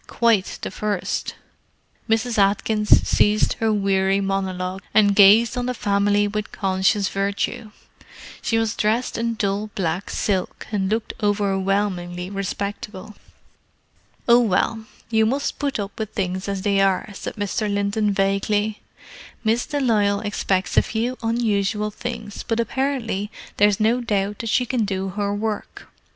[0.07, 1.35] Quite the first."
[2.09, 2.39] Mrs.
[2.39, 7.69] Atkins ceased her weary monologue and gazed on the family with conscious virtue.
[8.41, 13.13] She was dressed in dull black silk, and looked overwhelmingly respectable.
[14.27, 17.71] "Oh, well, you must put up with things as they are," said Mr.
[17.71, 18.81] Linton vaguely.
[19.43, 24.49] "Miss de Lisle expects a few unusual things, but apparently there is no doubt that
[24.49, 25.89] she can do her work.